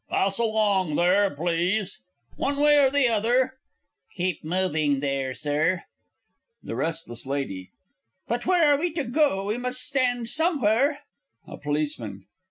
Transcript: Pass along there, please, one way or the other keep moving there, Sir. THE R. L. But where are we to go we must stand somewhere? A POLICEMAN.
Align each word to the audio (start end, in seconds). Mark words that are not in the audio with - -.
Pass 0.09 0.39
along 0.39 0.95
there, 0.95 1.29
please, 1.29 1.99
one 2.35 2.57
way 2.59 2.75
or 2.77 2.89
the 2.89 3.07
other 3.07 3.59
keep 4.11 4.43
moving 4.43 4.99
there, 4.99 5.35
Sir. 5.35 5.83
THE 6.63 6.73
R. 6.73 6.81
L. 6.81 7.65
But 8.27 8.47
where 8.47 8.73
are 8.73 8.79
we 8.79 8.91
to 8.93 9.03
go 9.03 9.45
we 9.45 9.59
must 9.59 9.85
stand 9.85 10.27
somewhere? 10.27 11.01
A 11.45 11.55
POLICEMAN. 11.55 12.25